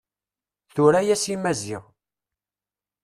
[0.73, 1.83] Tura-yas i Maziɣ.